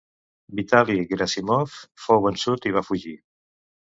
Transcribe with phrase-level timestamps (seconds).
[0.59, 3.17] Vitali Geràssimov fou vençut i va fugir.